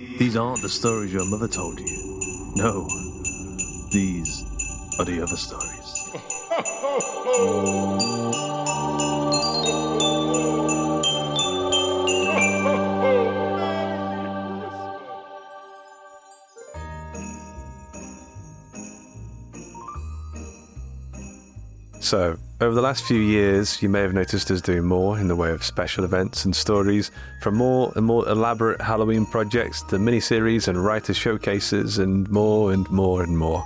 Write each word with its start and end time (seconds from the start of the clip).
These 0.00 0.34
aren't 0.34 0.62
the 0.62 0.68
stories 0.70 1.12
your 1.12 1.26
mother 1.26 1.46
told 1.46 1.78
you. 1.78 2.20
No, 2.56 2.88
these 3.92 4.44
are 4.98 5.04
the 5.04 5.20
other 5.22 5.36
stories. 5.36 5.66
So, 22.00 22.38
over 22.60 22.74
the 22.74 22.82
last 22.82 23.04
few 23.04 23.18
years, 23.18 23.82
you 23.82 23.88
may 23.88 24.00
have 24.00 24.12
noticed 24.12 24.50
us 24.50 24.60
doing 24.60 24.84
more 24.84 25.18
in 25.18 25.28
the 25.28 25.36
way 25.36 25.50
of 25.50 25.64
special 25.64 26.04
events 26.04 26.44
and 26.44 26.54
stories, 26.54 27.10
from 27.40 27.56
more 27.56 27.90
and 27.96 28.04
more 28.04 28.28
elaborate 28.28 28.80
Halloween 28.82 29.24
projects 29.24 29.82
to 29.84 29.96
miniseries 29.96 30.68
and 30.68 30.84
writer 30.84 31.14
showcases, 31.14 31.98
and 31.98 32.28
more 32.30 32.72
and 32.72 32.88
more 32.90 33.22
and 33.22 33.38
more. 33.38 33.64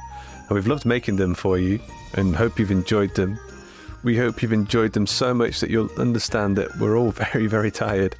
And 0.49 0.51
we've 0.51 0.69
loved 0.69 0.85
making 0.85 1.17
them 1.17 1.35
for 1.35 1.59
you 1.59 1.81
and 2.15 2.37
hope 2.37 2.59
you've 2.59 2.71
enjoyed 2.71 3.15
them. 3.17 3.39
We 4.05 4.17
hope 4.17 4.43
you've 4.43 4.53
enjoyed 4.53 4.93
them 4.93 5.09
so 5.09 5.35
much 5.35 5.59
that 5.59 5.71
you'll 5.71 5.91
understand 5.99 6.57
that 6.59 6.77
we're 6.79 6.97
all 6.97 7.11
very, 7.33 7.49
very 7.49 7.73
tired. 7.73 8.15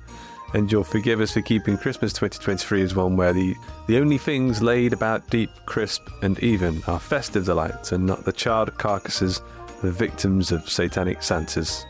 And 0.55 0.71
you'll 0.71 0.85
forgive 0.85 1.21
us 1.21 1.33
for 1.33 1.43
keeping 1.43 1.77
Christmas 1.77 2.13
2023 2.13 2.83
as 2.83 2.95
one 2.95 3.17
where 3.17 3.33
the, 3.33 3.55
the 3.87 3.99
only 3.99 4.19
things 4.19 4.63
laid 4.63 4.93
about 4.93 5.29
deep, 5.29 5.51
crisp, 5.67 6.03
and 6.23 6.39
even 6.41 6.83
are 6.87 7.01
festive 7.01 7.45
delights 7.45 7.93
and 7.93 8.07
not 8.07 8.25
the 8.25 8.33
charred 8.33 8.77
carcasses 8.79 9.41
the 9.85 9.93
victims 9.93 10.51
of 10.51 10.69
satanic 10.69 11.23
Santas. 11.23 11.85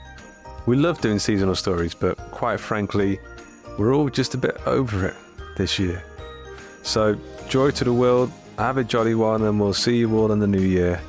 We 0.67 0.77
love 0.77 1.01
doing 1.01 1.21
seasonal 1.21 1.55
stories, 1.55 1.95
but 1.95 2.19
quite 2.33 2.59
frankly, 2.59 3.21
we're 3.79 3.95
all 3.95 4.09
just 4.09 4.35
a 4.35 4.39
bit 4.39 4.57
over 4.67 5.07
it 5.07 5.15
this 5.57 5.79
year. 5.79 6.03
So, 6.83 7.17
joy 7.49 7.71
to 7.71 7.85
the 7.85 7.93
world, 7.93 8.33
have 8.59 8.79
a 8.79 8.85
jolly 8.85 9.15
one, 9.15 9.43
and 9.45 9.61
we'll 9.61 9.75
see 9.75 9.97
you 9.97 10.19
all 10.19 10.33
in 10.33 10.41
the 10.41 10.47
new 10.47 10.61
year. 10.61 11.01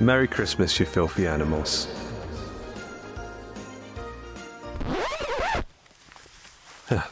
Merry 0.00 0.28
Christmas, 0.28 0.78
you 0.78 0.84
filthy 0.84 1.26
animals. 1.26 1.88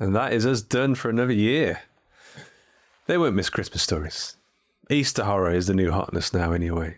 And 0.00 0.16
that 0.16 0.32
is 0.32 0.46
us 0.46 0.62
done 0.62 0.94
for 0.94 1.10
another 1.10 1.32
year. 1.32 1.82
They 3.06 3.18
won't 3.18 3.34
miss 3.34 3.50
Christmas 3.50 3.82
stories. 3.82 4.36
Easter 4.90 5.22
horror 5.22 5.52
is 5.52 5.68
the 5.68 5.74
new 5.74 5.92
hotness 5.92 6.34
now, 6.34 6.50
anyway. 6.50 6.96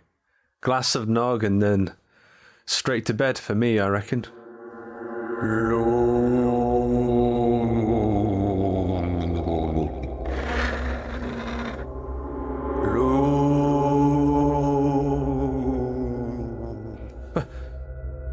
Glass 0.62 0.94
of 0.94 1.10
nog 1.10 1.44
and 1.44 1.60
then 1.60 1.92
straight 2.64 3.04
to 3.04 3.12
bed 3.12 3.36
for 3.36 3.54
me, 3.54 3.78
I 3.78 3.88
reckon. 3.88 4.24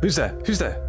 Who's 0.01 0.15
there? 0.15 0.39
Who's 0.45 0.59
there? 0.59 0.81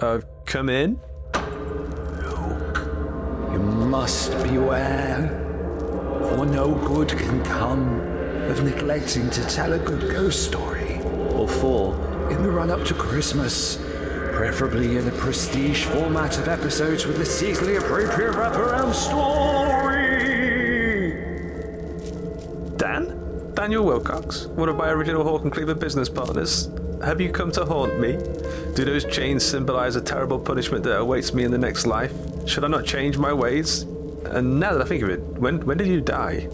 Uh, 0.00 0.20
come 0.46 0.68
in. 0.68 1.00
You 3.54 3.60
must 3.60 4.32
beware, 4.42 5.28
for 6.34 6.44
no 6.44 6.74
good 6.74 7.08
can 7.10 7.40
come 7.44 8.00
of 8.50 8.64
neglecting 8.64 9.30
to 9.30 9.46
tell 9.46 9.74
a 9.74 9.78
good 9.78 10.10
ghost 10.10 10.42
story. 10.42 11.00
Or 11.30 11.46
for, 11.46 11.94
in 12.32 12.42
the 12.42 12.50
run 12.50 12.72
up 12.72 12.84
to 12.86 12.94
Christmas, 12.94 13.76
preferably 14.32 14.96
in 14.96 15.06
a 15.06 15.12
prestige 15.12 15.84
format 15.84 16.36
of 16.36 16.48
episodes 16.48 17.06
with 17.06 17.20
a 17.20 17.22
seasonally 17.22 17.78
appropriate 17.78 18.32
wraparound 18.32 18.92
story. 18.92 20.24
Dan? 22.76 23.52
Daniel 23.54 23.84
Willcocks, 23.84 24.48
one 24.48 24.68
of 24.68 24.74
my 24.74 24.88
original 24.90 25.22
Hawk 25.22 25.44
and 25.44 25.52
Cleaver 25.52 25.76
business 25.76 26.08
partners. 26.08 26.70
Have 27.04 27.20
you 27.20 27.30
come 27.30 27.52
to 27.52 27.64
haunt 27.64 28.00
me? 28.00 28.14
Do 28.74 28.84
those 28.84 29.04
chains 29.04 29.44
symbolize 29.44 29.94
a 29.94 30.00
terrible 30.00 30.40
punishment 30.40 30.82
that 30.82 30.98
awaits 30.98 31.32
me 31.32 31.44
in 31.44 31.52
the 31.52 31.58
next 31.58 31.86
life? 31.86 32.12
Should 32.46 32.64
I 32.64 32.68
not 32.68 32.84
change 32.84 33.18
my 33.18 33.32
ways? 33.32 33.82
And 34.26 34.60
now 34.60 34.72
that 34.72 34.82
I 34.82 34.84
think 34.84 35.02
of 35.02 35.10
it, 35.10 35.20
when 35.20 35.64
when 35.66 35.78
did 35.78 35.86
you 35.86 36.00
die? 36.00 36.48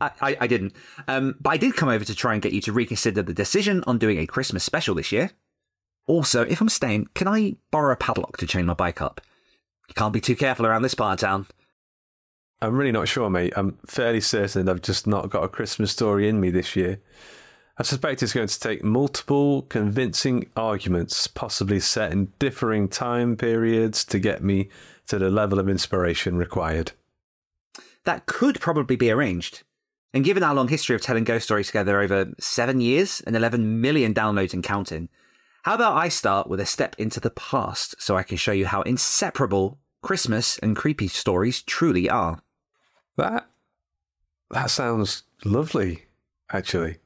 I, 0.00 0.10
I, 0.20 0.36
I 0.40 0.46
didn't. 0.46 0.74
Um, 1.08 1.36
but 1.40 1.50
I 1.50 1.56
did 1.56 1.76
come 1.76 1.88
over 1.88 2.04
to 2.04 2.14
try 2.14 2.32
and 2.32 2.42
get 2.42 2.52
you 2.52 2.60
to 2.62 2.72
reconsider 2.72 3.22
the 3.22 3.34
decision 3.34 3.82
on 3.86 3.98
doing 3.98 4.18
a 4.18 4.26
Christmas 4.26 4.64
special 4.64 4.94
this 4.94 5.12
year. 5.12 5.30
Also, 6.06 6.42
if 6.42 6.60
I'm 6.60 6.68
staying, 6.68 7.08
can 7.14 7.28
I 7.28 7.56
borrow 7.70 7.92
a 7.92 7.96
padlock 7.96 8.36
to 8.38 8.46
chain 8.46 8.66
my 8.66 8.74
bike 8.74 9.00
up? 9.00 9.20
You 9.88 9.94
can't 9.94 10.12
be 10.12 10.20
too 10.20 10.36
careful 10.36 10.66
around 10.66 10.82
this 10.82 10.94
part 10.94 11.22
of 11.22 11.28
town. 11.28 11.46
I'm 12.60 12.76
really 12.76 12.92
not 12.92 13.08
sure, 13.08 13.28
mate. 13.28 13.52
I'm 13.56 13.78
fairly 13.86 14.20
certain 14.20 14.68
I've 14.68 14.82
just 14.82 15.06
not 15.06 15.30
got 15.30 15.44
a 15.44 15.48
Christmas 15.48 15.90
story 15.90 16.28
in 16.28 16.40
me 16.40 16.50
this 16.50 16.76
year. 16.76 17.00
I 17.82 17.84
suspect 17.84 18.22
it's 18.22 18.32
going 18.32 18.46
to 18.46 18.60
take 18.60 18.84
multiple 18.84 19.62
convincing 19.62 20.48
arguments, 20.56 21.26
possibly 21.26 21.80
set 21.80 22.12
in 22.12 22.32
differing 22.38 22.86
time 22.86 23.36
periods, 23.36 24.04
to 24.04 24.20
get 24.20 24.40
me 24.40 24.68
to 25.08 25.18
the 25.18 25.28
level 25.28 25.58
of 25.58 25.68
inspiration 25.68 26.36
required. 26.36 26.92
That 28.04 28.26
could 28.26 28.60
probably 28.60 28.94
be 28.94 29.10
arranged. 29.10 29.64
And 30.14 30.24
given 30.24 30.44
our 30.44 30.54
long 30.54 30.68
history 30.68 30.94
of 30.94 31.02
telling 31.02 31.24
ghost 31.24 31.46
stories 31.46 31.66
together 31.66 32.00
over 32.00 32.32
seven 32.38 32.80
years 32.80 33.20
and 33.26 33.34
11 33.34 33.80
million 33.80 34.14
downloads 34.14 34.54
and 34.54 34.62
counting, 34.62 35.08
how 35.64 35.74
about 35.74 35.96
I 35.96 36.08
start 36.08 36.46
with 36.46 36.60
a 36.60 36.66
step 36.66 36.94
into 37.00 37.18
the 37.18 37.30
past 37.30 37.96
so 37.98 38.16
I 38.16 38.22
can 38.22 38.36
show 38.36 38.52
you 38.52 38.66
how 38.66 38.82
inseparable 38.82 39.80
Christmas 40.02 40.56
and 40.58 40.76
creepy 40.76 41.08
stories 41.08 41.64
truly 41.64 42.08
are? 42.08 42.44
That 43.16 43.48
that 44.52 44.70
sounds 44.70 45.24
lovely, 45.44 46.04
actually. 46.52 46.98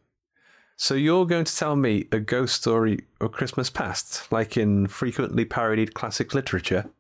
So 0.78 0.94
you're 0.94 1.24
going 1.24 1.46
to 1.46 1.56
tell 1.56 1.74
me 1.74 2.06
a 2.12 2.20
ghost 2.20 2.56
story 2.56 3.00
of 3.18 3.32
Christmas 3.32 3.70
past, 3.70 4.30
like 4.30 4.58
in 4.58 4.86
frequently 4.88 5.46
parodied 5.46 5.94
classic 5.94 6.34
literature? 6.34 6.90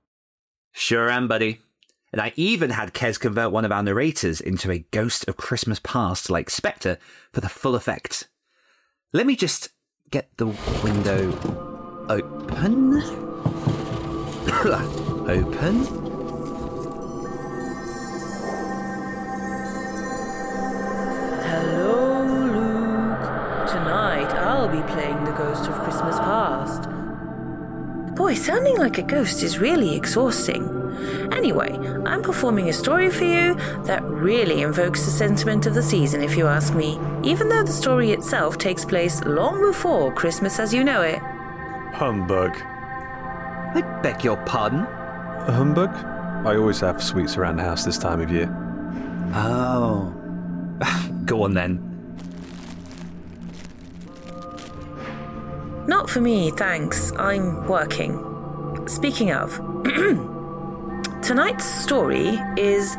Sure 0.72 1.10
am, 1.10 1.28
buddy. 1.28 1.60
And 2.10 2.22
I 2.22 2.32
even 2.36 2.70
had 2.70 2.94
Kez 2.94 3.20
convert 3.20 3.52
one 3.52 3.66
of 3.66 3.72
our 3.72 3.82
narrators 3.82 4.40
into 4.40 4.70
a 4.70 4.86
ghost 4.92 5.28
of 5.28 5.36
Christmas 5.36 5.78
past 5.78 6.30
like 6.30 6.48
Spectre 6.48 6.96
for 7.32 7.42
the 7.42 7.50
full 7.50 7.74
effect. 7.74 8.28
Let 9.12 9.26
me 9.26 9.36
just 9.36 9.68
get 10.10 10.34
the 10.38 10.46
window 10.82 11.32
open. 12.08 13.02
open. 15.28 16.15
Boy, 28.16 28.32
sounding 28.32 28.78
like 28.78 28.96
a 28.96 29.02
ghost 29.02 29.42
is 29.42 29.58
really 29.58 29.94
exhausting. 29.94 30.64
Anyway, 31.32 31.70
I'm 32.06 32.22
performing 32.22 32.70
a 32.70 32.72
story 32.72 33.10
for 33.10 33.24
you 33.24 33.54
that 33.84 34.02
really 34.04 34.62
invokes 34.62 35.04
the 35.04 35.10
sentiment 35.10 35.66
of 35.66 35.74
the 35.74 35.82
season, 35.82 36.22
if 36.22 36.34
you 36.34 36.46
ask 36.46 36.74
me, 36.74 36.98
even 37.22 37.50
though 37.50 37.62
the 37.62 37.72
story 37.72 38.12
itself 38.12 38.56
takes 38.56 38.86
place 38.86 39.22
long 39.24 39.60
before 39.60 40.14
Christmas 40.14 40.58
as 40.58 40.72
you 40.72 40.82
know 40.82 41.02
it. 41.02 41.18
Humbug. 41.92 42.56
I 42.56 43.82
beg 44.02 44.24
your 44.24 44.38
pardon? 44.46 44.80
A 44.80 45.52
humbug? 45.52 45.90
I 46.46 46.56
always 46.56 46.80
have 46.80 47.02
sweets 47.02 47.36
around 47.36 47.56
the 47.56 47.64
house 47.64 47.84
this 47.84 47.98
time 47.98 48.22
of 48.22 48.30
year. 48.30 48.48
Oh. 49.34 50.14
Go 51.26 51.42
on 51.42 51.52
then. 51.52 51.85
Not 55.86 56.10
for 56.10 56.20
me, 56.20 56.50
thanks. 56.50 57.12
I'm 57.16 57.64
working. 57.66 58.18
Speaking 58.88 59.30
of, 59.30 59.52
tonight's 61.22 61.64
story 61.64 62.40
is 62.56 62.96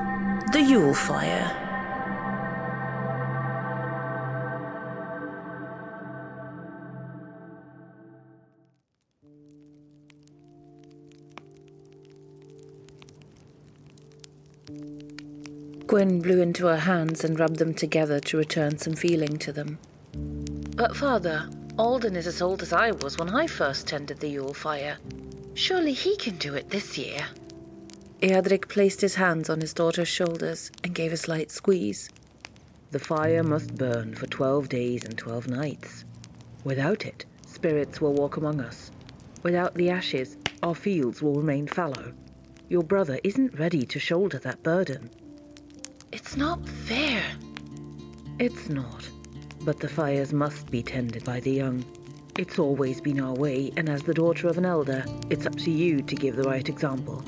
The 0.53 0.61
Yule 0.65 0.93
Fire. 0.93 1.65
Gwyn 15.87 16.21
blew 16.21 16.41
into 16.41 16.67
her 16.67 16.77
hands 16.77 17.23
and 17.23 17.39
rubbed 17.39 17.57
them 17.57 17.73
together 17.73 18.19
to 18.21 18.37
return 18.37 18.77
some 18.77 18.93
feeling 18.93 19.37
to 19.39 19.51
them. 19.51 19.79
But, 20.75 20.95
Father, 20.95 21.49
Alden 21.77 22.15
is 22.15 22.25
as 22.25 22.41
old 22.41 22.63
as 22.63 22.73
I 22.73 22.91
was 22.91 23.17
when 23.17 23.29
I 23.29 23.45
first 23.45 23.87
tended 23.87 24.19
the 24.19 24.29
Yule 24.29 24.53
fire. 24.53 24.97
Surely 25.53 25.93
he 25.93 26.15
can 26.17 26.35
do 26.37 26.55
it 26.55 26.71
this 26.71 26.97
year. 26.97 27.27
Eadric 28.21 28.67
placed 28.67 28.99
his 28.99 29.13
hands 29.13 29.47
on 29.47 29.61
his 29.61 29.75
daughter's 29.75 30.07
shoulders 30.07 30.71
and 30.83 30.95
gave 30.95 31.13
a 31.13 31.17
slight 31.17 31.51
squeeze. 31.51 32.09
The 32.89 32.99
fire 32.99 33.43
must 33.43 33.75
burn 33.75 34.15
for 34.15 34.25
twelve 34.25 34.69
days 34.69 35.03
and 35.05 35.15
twelve 35.15 35.47
nights. 35.47 36.03
Without 36.63 37.05
it, 37.05 37.25
spirits 37.45 38.01
will 38.01 38.13
walk 38.13 38.37
among 38.37 38.59
us. 38.59 38.89
Without 39.43 39.75
the 39.75 39.91
ashes, 39.91 40.35
our 40.63 40.73
fields 40.73 41.21
will 41.21 41.35
remain 41.35 41.67
fallow. 41.67 42.11
Your 42.69 42.83
brother 42.83 43.19
isn't 43.23 43.59
ready 43.59 43.85
to 43.85 43.99
shoulder 43.99 44.39
that 44.39 44.63
burden. 44.63 45.11
It's 46.11 46.35
not 46.35 46.67
fair. 46.67 47.23
It's 48.39 48.67
not. 48.67 49.07
But 49.67 49.81
the 49.81 49.89
fires 49.89 50.31
must 50.31 50.71
be 50.71 50.81
tended 50.81 51.25
by 51.25 51.41
the 51.41 51.51
young. 51.51 51.83
It's 52.39 52.57
always 52.57 53.01
been 53.01 53.19
our 53.19 53.33
way, 53.33 53.73
and 53.75 53.89
as 53.89 54.01
the 54.01 54.13
daughter 54.13 54.47
of 54.47 54.57
an 54.57 54.63
elder, 54.63 55.03
it's 55.29 55.45
up 55.45 55.57
to 55.57 55.69
you 55.69 56.01
to 56.03 56.15
give 56.15 56.37
the 56.37 56.43
right 56.43 56.69
example. 56.69 57.21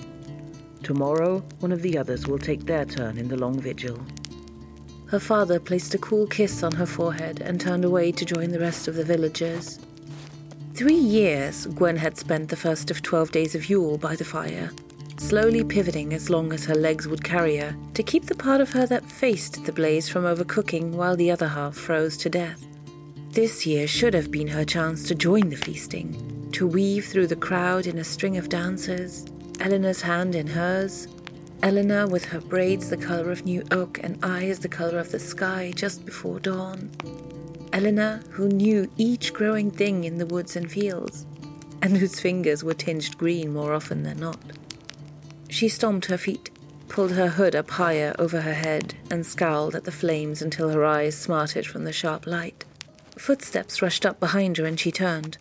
Tomorrow, 0.81 1.44
one 1.59 1.74
of 1.74 1.81
the 1.81 1.97
others 1.97 2.27
will 2.27 2.39
take 2.39 2.65
their 2.65 2.86
turn 2.86 3.18
in 3.18 3.27
the 3.27 3.36
long 3.36 3.59
vigil. 3.59 4.00
Her 5.07 5.19
father 5.19 5.59
placed 5.59 5.94
a 5.95 5.97
cool 5.97 6.27
kiss 6.27 6.63
on 6.63 6.71
her 6.71 6.86
forehead 6.86 7.41
and 7.41 7.59
turned 7.59 7.83
away 7.83 8.13
to 8.13 8.24
join 8.24 8.51
the 8.51 8.59
rest 8.62 8.88
of 8.88 8.95
the 8.95 9.03
villagers. 9.03 9.77
Three 10.75 10.94
years 10.95 11.65
Gwyn 11.65 11.97
had 11.97 12.18
spent 12.18 12.47
the 12.47 12.56
first 12.56 12.89
of 12.89 13.01
twelve 13.01 13.31
days 13.31 13.53
of 13.53 13.69
Yule 13.69 13.97
by 13.97 14.15
the 14.15 14.24
fire, 14.24 14.71
slowly 15.19 15.63
pivoting 15.63 16.13
as 16.13 16.30
long 16.30 16.54
as 16.54 16.66
her 16.66 16.75
legs 16.75 17.07
would 17.07 17.24
carry 17.24 17.57
her 17.57 17.75
to 17.94 18.04
keep 18.04 18.25
the 18.25 18.36
part 18.36 18.62
of 18.62 18.71
her 18.71 18.86
that 18.86 19.06
faced 19.06 19.63
the 19.66 19.71
blaze 19.71 20.07
from 20.10 20.24
overcooking 20.24 20.92
while 20.92 21.16
the 21.16 21.30
other 21.30 21.48
half 21.48 21.75
froze 21.75 22.18
to 22.18 22.30
death. 22.30 22.66
This 23.31 23.66
year 23.66 23.88
should 23.88 24.13
have 24.13 24.31
been 24.31 24.48
her 24.48 24.66
chance 24.66 25.07
to 25.07 25.16
join 25.16 25.50
the 25.50 25.56
feasting, 25.56 26.50
to 26.54 26.68
weave 26.68 27.06
through 27.06 27.27
the 27.27 27.36
crowd 27.36 27.86
in 27.86 28.00
a 28.00 28.04
string 28.04 28.38
of 28.38 28.50
dancers, 28.50 29.25
Eleanor's 29.60 30.01
hand 30.01 30.36
in 30.36 30.48
hers, 30.48 31.07
Eleanor 31.62 32.07
with 32.07 32.24
her 32.25 32.39
braids 32.39 32.89
the 32.89 32.98
color 32.98 33.31
of 33.31 33.44
new 33.44 33.62
oak 33.72 34.00
and 34.01 34.18
eyes 34.24 34.60
the 34.60 34.69
color 34.69 34.98
of 34.98 35.12
the 35.12 35.19
sky 35.19 35.74
just 35.75 36.06
before 36.06 36.39
dawn. 36.39 36.89
Eleanor, 37.74 38.22
who 38.31 38.48
knew 38.48 38.89
each 38.98 39.33
growing 39.33 39.69
thing 39.69 40.06
in 40.06 40.18
the 40.18 40.25
woods 40.25 40.56
and 40.56 40.72
fields, 40.72 41.25
and 41.81 41.98
whose 41.98 42.19
fingers 42.19 42.63
were 42.63 42.74
tinged 42.74 43.18
green 43.18 43.54
more 43.54 43.74
often 43.74 44.04
than 44.04 44.19
not. 44.19 44.39
She 45.50 45.68
stomped 45.68 46.06
her 46.06 46.18
feet, 46.18 46.51
pulled 46.88 47.12
her 47.12 47.28
hood 47.28 47.56
up 47.56 47.72
higher 47.72 48.16
over 48.18 48.42
her 48.42 48.54
head, 48.54 48.96
and 49.12 49.25
scowled 49.25 49.75
at 49.75 49.84
the 49.84 49.92
flames 49.92 50.42
until 50.42 50.69
her 50.69 50.86
eyes 50.86 51.18
smarted 51.18 51.66
from 51.66 51.84
the 51.84 51.92
sharp 51.92 52.25
light. 52.25 52.63
Footsteps 53.18 53.81
rushed 53.81 54.06
up 54.06 54.19
behind 54.19 54.57
her 54.57 54.66
and 54.66 54.80
she 54.80 54.92
turned. 54.92 55.38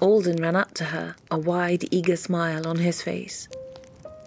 Alden 0.00 0.42
ran 0.42 0.56
up 0.56 0.74
to 0.74 0.84
her, 0.84 1.16
a 1.30 1.38
wide, 1.38 1.84
eager 1.90 2.16
smile 2.16 2.66
on 2.66 2.76
his 2.76 3.00
face. 3.00 3.48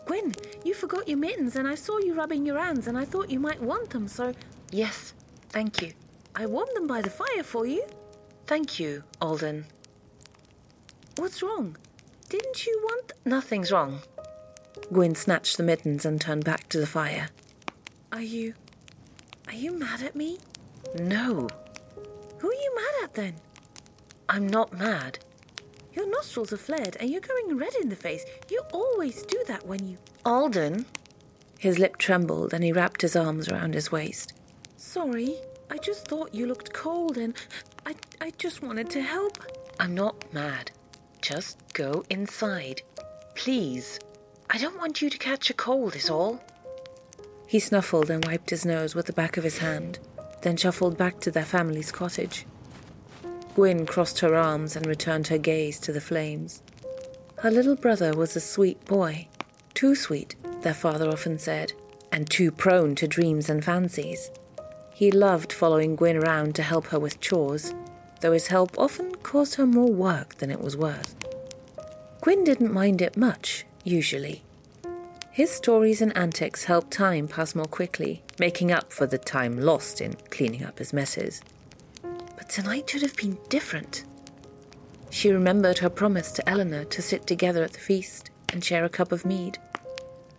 Gwyn, 0.06 0.34
you 0.64 0.74
forgot 0.74 1.08
your 1.08 1.20
mittens 1.20 1.56
and 1.56 1.68
I 1.68 1.76
saw 1.76 2.00
you 2.00 2.16
rubbing 2.16 2.46
your 2.46 2.58
hands 2.58 2.88
and 2.88 2.98
I 2.98 3.06
thought 3.06 3.30
you 3.30 3.40
might 3.40 3.62
want 3.62 3.92
them, 3.92 4.08
so. 4.08 4.34
Yes, 4.72 5.14
thank 5.50 5.82
you. 5.82 5.94
I 6.36 6.48
warmed 6.48 6.76
them 6.76 6.88
by 6.88 7.02
the 7.02 7.10
fire 7.10 7.44
for 7.44 7.68
you. 7.68 7.86
Thank 8.48 8.80
you, 8.80 9.04
Alden. 9.22 9.66
What's 11.18 11.44
wrong? 11.44 11.78
Didn't 12.30 12.66
you 12.66 12.80
want. 12.84 13.12
Nothing's 13.26 13.72
wrong. 13.72 14.00
Gwyn 14.92 15.16
snatched 15.16 15.58
the 15.58 15.64
mittens 15.64 16.06
and 16.06 16.20
turned 16.20 16.46
back 16.46 16.68
to 16.70 16.80
the 16.80 16.88
fire. 16.88 17.30
Are 18.12 18.22
you. 18.22 18.54
Are 19.48 19.54
you 19.54 19.78
mad 19.78 20.02
at 20.02 20.16
me? 20.16 20.40
No. 21.00 21.48
Who 22.40 22.50
are 22.50 22.54
you 22.54 22.76
mad 22.76 23.04
at 23.04 23.14
then? 23.14 23.36
I'm 24.28 24.48
not 24.48 24.74
mad. 24.74 25.20
Your 25.94 26.10
nostrils 26.10 26.54
are 26.54 26.58
flared 26.58 26.98
and 27.00 27.10
you're 27.10 27.22
going 27.22 27.58
red 27.58 27.76
in 27.82 27.90
the 27.90 27.96
face. 27.96 28.24
You 28.50 28.62
always 28.74 29.24
do 29.24 29.44
that 29.48 29.66
when 29.66 29.88
you. 29.88 29.98
Alden? 30.26 30.86
His 31.60 31.78
lip 31.78 31.98
trembled 31.98 32.54
and 32.54 32.64
he 32.64 32.72
wrapped 32.72 33.02
his 33.02 33.16
arms 33.16 33.50
around 33.50 33.74
his 33.74 33.92
waist. 33.92 34.34
Sorry, 34.78 35.36
I 35.70 35.78
just 35.78 36.08
thought 36.08 36.34
you 36.34 36.48
looked 36.48 36.74
cold 36.74 37.18
and 37.18 37.36
I, 37.86 37.96
I 38.22 38.32
just 38.38 38.64
wanted 38.64 38.90
to 38.92 39.02
help. 39.02 39.38
I'm 39.80 39.94
not 39.94 40.34
mad. 40.34 40.72
Just 41.22 41.58
go 41.74 42.04
inside. 42.10 42.82
Please. 43.36 44.00
I 44.52 44.58
don't 44.58 44.80
want 44.80 45.00
you 45.00 45.12
to 45.12 45.18
catch 45.20 45.52
a 45.52 45.54
cold, 45.54 45.96
is 45.96 46.10
all. 46.10 46.42
He 47.46 47.60
snuffled 47.60 48.10
and 48.10 48.26
wiped 48.26 48.50
his 48.50 48.66
nose 48.66 48.96
with 48.96 49.06
the 49.06 49.14
back 49.14 49.38
of 49.38 49.44
his 49.44 49.60
hand, 49.60 50.00
then 50.42 50.58
shuffled 50.58 50.98
back 50.98 51.20
to 51.20 51.30
their 51.32 51.46
family's 51.46 51.92
cottage. 51.92 52.48
Gwyn 53.54 53.86
crossed 53.86 54.20
her 54.20 54.34
arms 54.34 54.76
and 54.76 54.88
returned 54.88 55.28
her 55.28 55.38
gaze 55.38 55.80
to 55.82 55.92
the 55.92 56.02
flames. 56.02 56.64
Her 57.38 57.52
little 57.52 57.76
brother 57.76 58.16
was 58.16 58.36
a 58.36 58.40
sweet 58.40 58.84
boy. 58.86 59.28
Too 59.76 59.94
sweet, 59.94 60.36
their 60.62 60.74
father 60.74 61.08
often 61.10 61.38
said, 61.38 61.74
and 62.12 62.28
too 62.28 62.52
prone 62.52 62.96
to 62.96 63.08
dreams 63.08 63.52
and 63.52 63.64
fancies. 63.64 64.32
He 64.96 65.12
loved 65.12 65.54
following 65.54 65.96
Gwyn 65.96 66.18
around 66.18 66.56
to 66.56 66.64
help 66.64 66.88
her 66.88 67.00
with 67.00 67.22
chores, 67.22 67.76
though 68.22 68.32
his 68.32 68.48
help 68.48 68.80
often 68.80 69.14
caused 69.18 69.56
her 69.56 69.68
more 69.68 69.92
work 69.92 70.36
than 70.36 70.50
it 70.50 70.60
was 70.60 70.76
worth. 70.76 71.16
Gwyn 72.22 72.44
didn't 72.44 72.74
mind 72.74 73.02
it 73.02 73.16
much, 73.16 73.66
usually. 73.84 74.44
His 75.32 75.52
stories 75.52 76.02
and 76.02 76.16
antics 76.18 76.66
helped 76.66 76.92
time 76.92 77.28
pass 77.28 77.56
more 77.56 77.66
quickly, 77.66 78.24
making 78.40 78.72
up 78.72 78.92
for 78.92 79.08
the 79.08 79.18
time 79.18 79.60
lost 79.60 80.02
in 80.02 80.16
cleaning 80.30 80.64
up 80.64 80.80
his 80.80 80.92
messes. 80.92 81.42
But 82.02 82.50
tonight 82.50 82.90
should 82.90 83.04
have 83.04 83.16
been 83.16 83.38
different. 83.48 84.04
She 85.10 85.32
remembered 85.32 85.78
her 85.80 85.90
promise 85.90 86.32
to 86.34 86.50
Eleanor 86.50 86.84
to 86.86 87.02
sit 87.02 87.26
together 87.26 87.64
at 87.64 87.74
the 87.74 87.80
feast 87.80 88.32
and 88.52 88.64
share 88.64 88.84
a 88.84 88.90
cup 88.90 89.12
of 89.12 89.26
mead. 89.26 89.58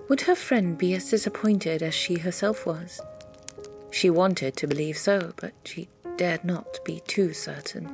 Would 0.08 0.22
her 0.22 0.34
friend 0.34 0.76
be 0.76 0.94
as 0.94 1.10
disappointed 1.10 1.82
as 1.82 1.94
she 1.94 2.18
herself 2.18 2.66
was? 2.66 3.00
She 3.90 4.10
wanted 4.10 4.56
to 4.56 4.66
believe 4.66 4.98
so, 4.98 5.32
but 5.36 5.52
she 5.64 5.88
dared 6.16 6.44
not 6.44 6.84
be 6.84 7.00
too 7.06 7.32
certain. 7.32 7.88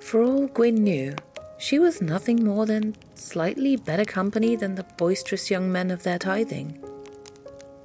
For 0.00 0.22
all 0.22 0.46
Gwyn 0.48 0.76
knew, 0.76 1.14
she 1.58 1.78
was 1.78 2.00
nothing 2.00 2.44
more 2.44 2.66
than 2.66 2.94
slightly 3.14 3.76
better 3.76 4.04
company 4.04 4.54
than 4.54 4.76
the 4.76 4.84
boisterous 4.96 5.50
young 5.50 5.70
men 5.70 5.90
of 5.90 6.04
their 6.04 6.18
tithing. 6.18 6.82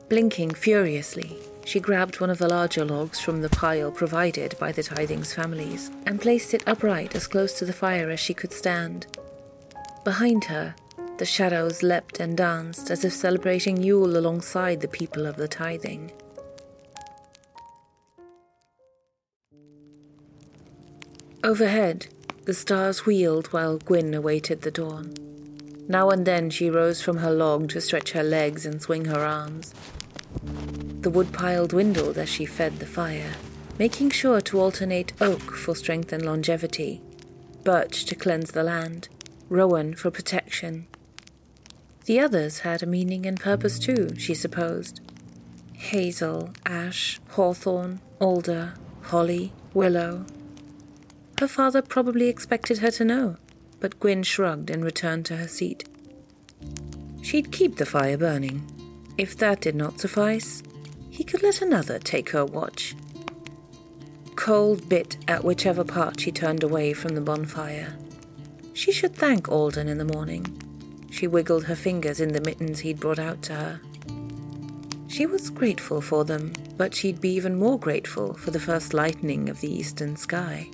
Blinking 0.09 0.51
furiously, 0.51 1.37
she 1.65 1.79
grabbed 1.79 2.19
one 2.19 2.29
of 2.29 2.37
the 2.37 2.47
larger 2.47 2.85
logs 2.85 3.19
from 3.19 3.41
the 3.41 3.49
pile 3.49 3.91
provided 3.91 4.55
by 4.59 4.71
the 4.71 4.83
tithing's 4.83 5.33
families 5.33 5.89
and 6.05 6.21
placed 6.21 6.53
it 6.53 6.63
upright 6.67 7.15
as 7.15 7.25
close 7.25 7.53
to 7.53 7.65
the 7.65 7.73
fire 7.73 8.09
as 8.11 8.19
she 8.19 8.33
could 8.33 8.53
stand. 8.53 9.07
Behind 10.03 10.43
her, 10.45 10.75
the 11.17 11.25
shadows 11.25 11.81
leapt 11.81 12.19
and 12.19 12.37
danced 12.37 12.91
as 12.91 13.05
if 13.05 13.13
celebrating 13.13 13.81
Yule 13.81 14.17
alongside 14.17 14.81
the 14.81 14.87
people 14.87 15.25
of 15.25 15.35
the 15.35 15.47
tithing. 15.47 16.11
Overhead, 21.43 22.07
the 22.45 22.53
stars 22.53 23.05
wheeled 23.05 23.47
while 23.47 23.77
Gwyn 23.77 24.13
awaited 24.13 24.61
the 24.61 24.71
dawn. 24.71 25.13
Now 25.87 26.09
and 26.09 26.25
then 26.25 26.49
she 26.49 26.69
rose 26.69 27.01
from 27.01 27.17
her 27.17 27.31
log 27.31 27.69
to 27.69 27.81
stretch 27.81 28.11
her 28.11 28.23
legs 28.23 28.65
and 28.65 28.81
swing 28.81 29.05
her 29.05 29.23
arms. 29.23 29.73
The 31.01 31.09
woodpile 31.09 31.67
dwindled 31.67 32.17
as 32.17 32.29
she 32.29 32.45
fed 32.45 32.79
the 32.79 32.85
fire, 32.85 33.33
making 33.79 34.09
sure 34.09 34.41
to 34.41 34.59
alternate 34.59 35.13
oak 35.21 35.41
for 35.41 35.75
strength 35.75 36.11
and 36.11 36.25
longevity, 36.25 37.01
birch 37.63 38.05
to 38.05 38.15
cleanse 38.15 38.51
the 38.51 38.63
land, 38.63 39.07
rowan 39.49 39.95
for 39.95 40.11
protection. 40.11 40.87
The 42.05 42.19
others 42.19 42.59
had 42.59 42.83
a 42.83 42.87
meaning 42.87 43.25
and 43.25 43.39
purpose 43.39 43.79
too, 43.79 44.09
she 44.17 44.33
supposed. 44.33 44.99
Hazel, 45.73 46.51
ash, 46.65 47.19
hawthorn, 47.29 48.01
alder, 48.19 48.73
holly, 49.03 49.53
willow, 49.73 50.25
her 51.39 51.47
father 51.47 51.81
probably 51.81 52.27
expected 52.29 52.79
her 52.79 52.91
to 52.91 53.05
know, 53.05 53.37
but 53.79 53.99
Gwyn 53.99 54.23
shrugged 54.23 54.69
and 54.69 54.83
returned 54.83 55.25
to 55.25 55.37
her 55.37 55.47
seat. 55.47 55.87
She'd 57.21 57.51
keep 57.51 57.77
the 57.77 57.85
fire 57.85 58.17
burning. 58.17 58.69
If 59.17 59.37
that 59.37 59.61
did 59.61 59.75
not 59.75 59.99
suffice, 59.99 60.63
he 61.09 61.23
could 61.23 61.43
let 61.43 61.61
another 61.61 61.99
take 61.99 62.29
her 62.31 62.45
watch. 62.45 62.95
Cold 64.35 64.89
bit 64.89 65.17
at 65.27 65.43
whichever 65.43 65.83
part 65.83 66.19
she 66.19 66.31
turned 66.31 66.63
away 66.63 66.93
from 66.93 67.15
the 67.15 67.21
bonfire. 67.21 67.95
She 68.73 68.91
should 68.91 69.15
thank 69.15 69.47
Alden 69.49 69.87
in 69.87 69.99
the 69.99 70.05
morning. 70.05 70.45
She 71.11 71.27
wiggled 71.27 71.65
her 71.65 71.75
fingers 71.75 72.19
in 72.19 72.33
the 72.33 72.41
mittens 72.41 72.79
he'd 72.79 72.99
brought 72.99 73.19
out 73.19 73.41
to 73.43 73.53
her. 73.53 73.81
She 75.07 75.27
was 75.27 75.51
grateful 75.51 76.01
for 76.01 76.25
them, 76.25 76.53
but 76.75 76.95
she'd 76.95 77.21
be 77.21 77.29
even 77.29 77.55
more 77.55 77.77
grateful 77.77 78.33
for 78.33 78.49
the 78.49 78.59
first 78.59 78.95
lightening 78.95 79.47
of 79.47 79.61
the 79.61 79.71
eastern 79.71 80.15
sky. 80.15 80.69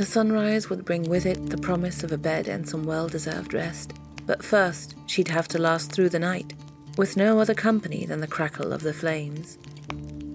The 0.00 0.06
sunrise 0.06 0.70
would 0.70 0.86
bring 0.86 1.02
with 1.02 1.26
it 1.26 1.50
the 1.50 1.58
promise 1.58 2.02
of 2.02 2.10
a 2.10 2.16
bed 2.16 2.48
and 2.48 2.66
some 2.66 2.84
well 2.84 3.06
deserved 3.06 3.52
rest, 3.52 3.92
but 4.24 4.42
first 4.42 4.94
she'd 5.04 5.28
have 5.28 5.46
to 5.48 5.60
last 5.60 5.92
through 5.92 6.08
the 6.08 6.18
night, 6.18 6.54
with 6.96 7.18
no 7.18 7.38
other 7.38 7.52
company 7.52 8.06
than 8.06 8.18
the 8.18 8.26
crackle 8.26 8.72
of 8.72 8.80
the 8.80 8.94
flames. 8.94 9.58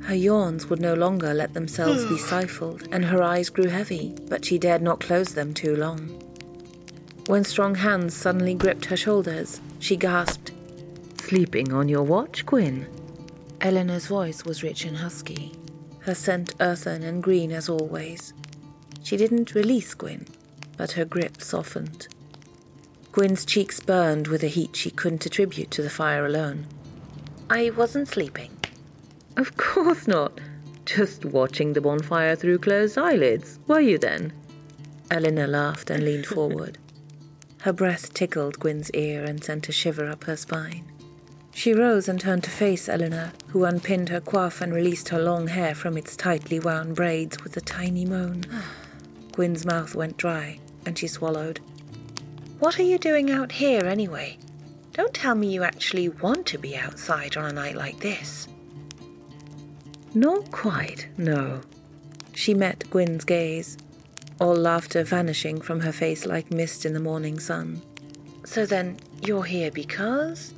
Her 0.04 0.14
yawns 0.14 0.70
would 0.70 0.80
no 0.80 0.94
longer 0.94 1.34
let 1.34 1.56
themselves 1.56 2.06
be 2.06 2.18
stifled, 2.28 2.88
and 2.92 3.06
her 3.06 3.24
eyes 3.24 3.50
grew 3.50 3.68
heavy, 3.68 4.14
but 4.30 4.46
she 4.46 4.60
dared 4.60 4.84
not 4.84 5.00
close 5.00 5.34
them 5.34 5.52
too 5.52 5.76
long. 5.76 6.10
When 7.26 7.44
strong 7.44 7.74
hands 7.74 8.14
suddenly 8.14 8.54
gripped 8.54 8.86
her 8.86 8.98
shoulders, 8.98 9.62
she 9.80 9.98
gasped, 9.98 10.52
Sleeping 11.22 11.74
on 11.74 11.90
your 11.90 12.04
watch, 12.04 12.46
Gwyn? 12.46 12.86
Eleanor's 13.62 14.06
voice 14.06 14.46
was 14.46 14.62
rich 14.62 14.86
and 14.86 14.98
husky, 14.98 15.54
her 16.02 16.14
scent 16.14 16.54
earthen 16.60 17.02
and 17.02 17.24
green 17.24 17.52
as 17.52 17.68
always. 17.68 18.32
She 19.06 19.18
didn't 19.18 19.54
release 19.54 19.94
Gwyn, 19.94 20.26
but 20.78 20.94
her 20.94 21.06
grip 21.06 21.40
softened. 21.40 22.08
Gwyn's 23.12 23.46
cheeks 23.46 23.80
burned 23.80 24.26
with 24.26 24.44
a 24.44 24.48
heat 24.48 24.76
she 24.76 24.90
couldn't 24.90 25.28
attribute 25.28 25.70
to 25.72 25.84
the 25.84 25.92
fire 25.92 26.26
alone. 26.26 26.66
I 27.48 27.70
wasn't 27.70 28.08
sleeping. 28.08 28.50
Of 29.38 29.56
course 29.58 30.08
not. 30.08 30.42
Just 30.86 31.24
watching 31.24 31.74
the 31.74 31.82
bonfire 31.82 32.36
through 32.36 32.58
closed 32.58 32.98
eyelids, 32.98 33.60
were 33.68 33.80
you 33.80 34.00
then? 34.00 34.34
Eleanor 35.12 35.46
laughed 35.46 35.92
and 35.92 36.04
leaned 36.04 36.26
forward. 36.26 36.80
Her 37.62 37.74
breath 37.74 38.12
tickled 38.12 38.60
Gwyn's 38.60 38.90
ear 38.90 39.24
and 39.24 39.44
sent 39.44 39.70
a 39.70 39.72
shiver 39.72 40.10
up 40.10 40.24
her 40.24 40.36
spine. 40.36 40.84
She 41.54 41.74
rose 41.74 42.10
and 42.10 42.20
turned 42.20 42.44
to 42.46 42.50
face 42.50 42.90
Eleanor, 42.90 43.34
who 43.50 43.66
unpinned 43.66 44.10
her 44.10 44.20
coif 44.20 44.62
and 44.62 44.74
released 44.74 45.10
her 45.10 45.22
long 45.22 45.46
hair 45.46 45.76
from 45.76 45.96
its 45.96 46.16
tightly 46.16 46.60
wound 46.60 46.96
braids 46.96 47.44
with 47.44 47.56
a 47.56 47.62
tiny 47.62 48.04
moan. 48.04 48.46
Gwyn's 49.36 49.66
mouth 49.66 49.96
went 49.96 50.16
dry, 50.16 50.60
and 50.86 50.98
she 50.98 51.08
swallowed. 51.08 51.60
What 52.60 52.80
are 52.80 52.84
you 52.84 52.98
doing 52.98 53.30
out 53.30 53.52
here 53.52 53.86
anyway? 53.86 54.38
Don't 54.94 55.14
tell 55.14 55.36
me 55.36 55.54
you 55.54 55.64
actually 55.64 56.08
want 56.08 56.46
to 56.48 56.58
be 56.58 56.78
outside 56.78 57.36
on 57.36 57.44
a 57.44 57.52
night 57.52 57.76
like 57.76 58.00
this. 58.00 58.48
Not 60.14 60.50
quite, 60.52 61.10
no. 61.18 61.60
She 62.34 62.54
met 62.54 62.90
Gwyn's 62.90 63.26
gaze, 63.26 63.78
all 64.40 64.56
laughter 64.56 65.04
vanishing 65.04 65.60
from 65.60 65.82
her 65.82 65.92
face 65.92 66.26
like 66.26 66.50
mist 66.50 66.86
in 66.86 66.94
the 66.94 67.02
morning 67.02 67.38
sun. 67.38 67.82
So 68.46 68.66
then, 68.66 68.98
you're 69.22 69.44
here 69.44 69.70
because? 69.70 70.54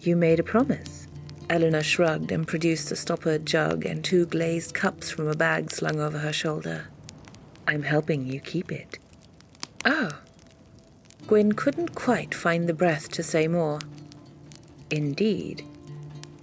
You 0.00 0.16
made 0.16 0.40
a 0.40 0.44
promise. 0.44 1.06
Eleanor 1.48 1.84
shrugged 1.84 2.32
and 2.32 2.46
produced 2.46 2.90
a 2.90 2.96
stoppered 2.96 3.46
jug 3.46 3.86
and 3.86 4.04
two 4.04 4.26
glazed 4.26 4.74
cups 4.74 5.10
from 5.10 5.28
a 5.28 5.36
bag 5.36 5.70
slung 5.70 6.00
over 6.00 6.18
her 6.18 6.32
shoulder. 6.32 6.88
I'm 7.70 7.84
helping 7.84 8.26
you 8.26 8.40
keep 8.40 8.72
it. 8.72 8.98
Oh. 9.84 10.10
Gwyn 11.28 11.52
couldn't 11.52 11.94
quite 11.94 12.34
find 12.34 12.68
the 12.68 12.74
breath 12.74 13.08
to 13.12 13.22
say 13.22 13.46
more. 13.46 13.78
Indeed. 14.90 15.64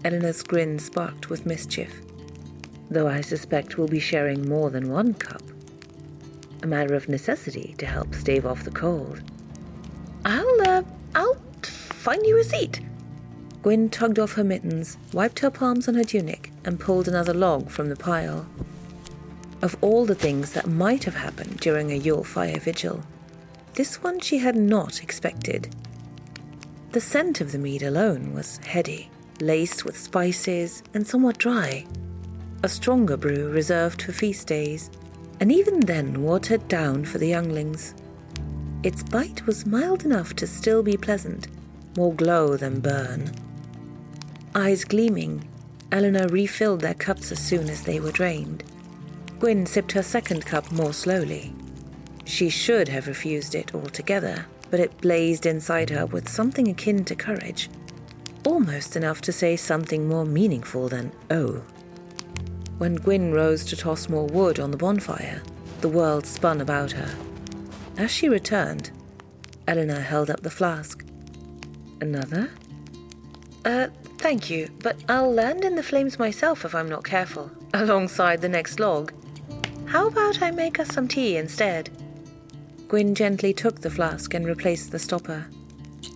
Eleanor's 0.06 0.42
grin 0.42 0.80
sparked 0.80 1.30
with 1.30 1.46
mischief. 1.46 1.94
Though 2.90 3.10
I 3.10 3.20
suspect 3.20 3.78
we'll 3.78 3.90
be 3.90 4.00
sharing 4.00 4.48
more 4.48 4.70
than 4.70 4.90
one 4.90 5.16
cup. 5.16 5.42
A 6.64 6.66
matter 6.66 6.94
of 6.94 7.10
necessity 7.10 7.76
to 7.78 7.86
help 7.86 8.16
stave 8.16 8.46
off 8.46 8.64
the 8.64 8.72
cold. 8.72 9.22
I'll, 10.24 10.62
uh, 10.62 10.84
I'll 11.14 11.36
find 11.62 12.26
you 12.26 12.38
a 12.38 12.44
seat. 12.46 12.80
Gwyn 13.64 13.90
tugged 13.90 14.18
off 14.18 14.36
her 14.36 14.46
mittens, 14.46 14.98
wiped 15.12 15.40
her 15.40 15.52
palms 15.52 15.90
on 15.90 15.96
her 15.96 16.06
tunic, 16.06 16.54
and 16.64 16.80
pulled 16.80 17.10
another 17.10 17.34
log 17.34 17.70
from 17.70 17.90
the 17.90 17.98
pile. 17.98 18.48
Of 19.62 19.76
all 19.82 20.06
the 20.06 20.16
things 20.16 20.52
that 20.54 20.68
might 20.68 21.04
have 21.06 21.16
happened 21.16 21.60
during 21.60 21.92
a 21.92 21.96
Yule 21.96 22.24
fire 22.24 22.60
vigil, 22.60 23.04
this 23.74 24.04
one 24.04 24.20
she 24.20 24.38
had 24.38 24.56
not 24.56 25.02
expected. 25.02 25.76
The 26.92 27.02
scent 27.02 27.42
of 27.42 27.52
the 27.52 27.58
mead 27.58 27.82
alone 27.82 28.34
was 28.34 28.58
heady, 28.58 29.10
laced 29.40 29.84
with 29.84 29.98
spices, 29.98 30.84
and 30.94 31.08
somewhat 31.08 31.40
dry. 31.40 31.86
A 32.64 32.70
stronger 32.70 33.18
brew 33.18 33.50
reserved 33.50 34.04
for 34.04 34.12
feast 34.12 34.48
days, 34.48 34.92
and 35.40 35.52
even 35.52 35.80
then 35.80 36.24
watered 36.24 36.68
down 36.68 37.06
for 37.06 37.18
the 37.18 37.28
younglings. 37.28 37.96
Its 38.84 39.04
bite 39.04 39.46
was 39.48 39.66
mild 39.66 40.06
enough 40.06 40.36
to 40.36 40.48
still 40.48 40.84
be 40.84 40.98
pleasant, 40.98 41.48
more 41.98 42.14
glow 42.14 42.58
than 42.58 42.80
burn. 42.80 43.32
Eyes 44.54 44.84
gleaming, 44.84 45.48
Eleanor 45.92 46.28
refilled 46.28 46.82
their 46.82 46.94
cups 46.94 47.32
as 47.32 47.40
soon 47.40 47.70
as 47.70 47.84
they 47.84 48.00
were 48.00 48.12
drained. 48.12 48.64
Gwyn 49.40 49.66
sipped 49.66 49.92
her 49.92 50.04
second 50.04 50.46
cup 50.46 50.72
more 50.72 50.94
slowly. 50.94 51.54
She 52.26 52.50
should 52.50 52.88
have 52.88 53.08
refused 53.08 53.56
it 53.56 53.74
altogether, 53.76 54.46
but 54.72 54.80
it 54.80 55.00
blazed 55.00 55.46
inside 55.46 55.90
her 55.92 56.06
with 56.06 56.28
something 56.28 56.68
akin 56.68 57.06
to 57.06 57.16
courage, 57.16 57.70
almost 58.46 58.96
enough 58.96 59.22
to 59.22 59.32
say 59.32 59.56
something 59.56 60.08
more 60.08 60.26
meaningful 60.26 60.90
than 60.90 61.12
oh. 61.30 61.64
When 62.80 62.96
Gwyn 62.96 63.32
rose 63.32 63.64
to 63.66 63.76
toss 63.76 64.10
more 64.10 64.26
wood 64.28 64.60
on 64.60 64.72
the 64.72 64.78
bonfire, 64.78 65.42
the 65.82 65.90
world 65.90 66.26
spun 66.26 66.62
about 66.62 66.92
her. 66.92 67.16
As 67.98 68.12
she 68.12 68.30
returned, 68.30 68.92
Eleanor 69.68 70.00
held 70.00 70.30
up 70.30 70.42
the 70.42 70.50
flask. 70.50 71.06
Another? 72.02 72.50
Uh, 73.66 73.88
thank 74.18 74.50
you, 74.50 74.70
but 74.82 74.98
I'll 75.10 75.32
land 75.34 75.64
in 75.64 75.76
the 75.76 75.84
flames 75.84 76.20
myself 76.20 76.66
if 76.66 76.74
I'm 76.74 76.90
not 76.90 77.04
careful, 77.04 77.52
alongside 77.74 78.42
the 78.42 78.50
next 78.50 78.80
log. 78.80 79.14
How 79.88 80.08
about 80.08 80.42
I 80.42 80.52
make 80.52 80.80
us 80.80 80.94
some 80.94 81.08
tea 81.08 81.38
instead? 81.38 81.90
Gwyn 82.90 83.16
gently 83.16 83.54
took 83.54 83.80
the 83.80 83.90
flask 83.90 84.34
and 84.34 84.46
replaced 84.46 84.92
the 84.92 85.00
stopper. 85.00 85.48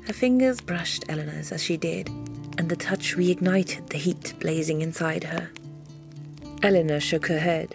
Her 0.08 0.14
fingers 0.14 0.60
brushed 0.60 1.06
Eleanor's 1.08 1.54
as 1.54 1.64
she 1.64 1.78
did, 1.78 2.10
and 2.58 2.68
the 2.68 2.76
touch 2.76 3.16
reignited 3.16 3.90
the 3.90 3.98
heat 3.98 4.34
blazing 4.40 4.82
inside 4.82 5.24
her. 5.24 5.50
Eleanor 6.64 7.00
shook 7.00 7.28
her 7.28 7.40
head. 7.40 7.74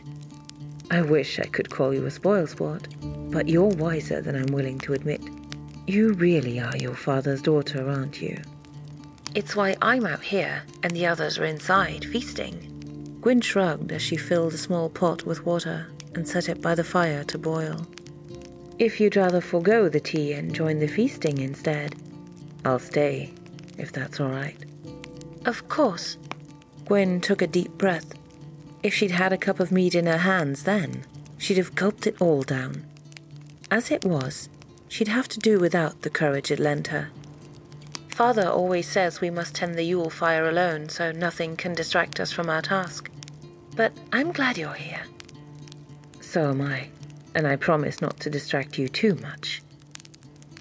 I 0.90 1.00
wish 1.00 1.38
I 1.38 1.46
could 1.46 1.70
call 1.70 1.94
you 1.94 2.04
a 2.04 2.10
spoilsport, 2.10 3.30
but 3.32 3.48
you're 3.48 3.64
wiser 3.64 4.20
than 4.20 4.36
I'm 4.36 4.54
willing 4.54 4.78
to 4.80 4.92
admit. 4.92 5.22
You 5.86 6.12
really 6.12 6.60
are 6.60 6.76
your 6.76 6.94
father's 6.94 7.40
daughter, 7.40 7.88
aren't 7.88 8.20
you? 8.20 8.40
It's 9.34 9.56
why 9.56 9.76
I'm 9.80 10.04
out 10.04 10.22
here 10.22 10.62
and 10.82 10.92
the 10.92 11.06
others 11.06 11.38
are 11.38 11.44
inside, 11.44 12.04
feasting. 12.04 12.75
Gwyn 13.26 13.40
shrugged 13.40 13.90
as 13.90 14.02
she 14.02 14.16
filled 14.16 14.54
a 14.54 14.56
small 14.56 14.88
pot 14.88 15.24
with 15.24 15.44
water 15.44 15.88
and 16.14 16.28
set 16.28 16.48
it 16.48 16.62
by 16.62 16.76
the 16.76 16.84
fire 16.84 17.24
to 17.24 17.36
boil. 17.36 17.84
If 18.78 19.00
you'd 19.00 19.16
rather 19.16 19.40
forego 19.40 19.88
the 19.88 19.98
tea 19.98 20.32
and 20.34 20.54
join 20.54 20.78
the 20.78 20.86
feasting 20.86 21.38
instead, 21.38 21.96
I'll 22.64 22.78
stay, 22.78 23.32
if 23.78 23.90
that's 23.90 24.20
all 24.20 24.28
right. 24.28 24.64
Of 25.44 25.68
course. 25.68 26.18
Gwyn 26.84 27.20
took 27.20 27.42
a 27.42 27.48
deep 27.48 27.72
breath. 27.72 28.14
If 28.84 28.94
she'd 28.94 29.10
had 29.10 29.32
a 29.32 29.36
cup 29.36 29.58
of 29.58 29.72
mead 29.72 29.96
in 29.96 30.06
her 30.06 30.18
hands 30.18 30.62
then, 30.62 31.02
she'd 31.36 31.56
have 31.56 31.74
gulped 31.74 32.06
it 32.06 32.22
all 32.22 32.44
down. 32.44 32.86
As 33.72 33.90
it 33.90 34.04
was, 34.04 34.48
she'd 34.86 35.08
have 35.08 35.26
to 35.30 35.40
do 35.40 35.58
without 35.58 36.02
the 36.02 36.10
courage 36.10 36.52
it 36.52 36.60
lent 36.60 36.86
her. 36.86 37.08
Father 38.06 38.46
always 38.46 38.86
says 38.86 39.20
we 39.20 39.30
must 39.30 39.56
tend 39.56 39.74
the 39.74 39.82
Yule 39.82 40.10
fire 40.10 40.48
alone 40.48 40.88
so 40.88 41.10
nothing 41.10 41.56
can 41.56 41.74
distract 41.74 42.20
us 42.20 42.30
from 42.30 42.48
our 42.48 42.62
task. 42.62 43.10
But 43.76 43.92
I'm 44.10 44.32
glad 44.32 44.56
you're 44.56 44.72
here. 44.72 45.02
So 46.20 46.50
am 46.50 46.62
I, 46.62 46.88
and 47.34 47.46
I 47.46 47.56
promise 47.56 48.00
not 48.00 48.18
to 48.20 48.30
distract 48.30 48.78
you 48.78 48.88
too 48.88 49.14
much. 49.16 49.62